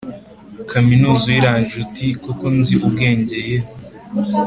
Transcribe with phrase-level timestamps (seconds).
[0.71, 3.57] kaminuza uyirangije uti koko nzi ubwenge ye